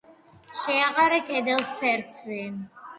[0.61, 2.45] შეაყარე კედელს ცერცვი